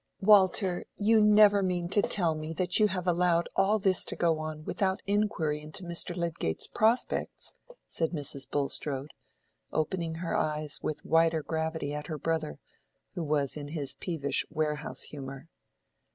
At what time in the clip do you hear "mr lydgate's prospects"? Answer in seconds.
5.83-7.53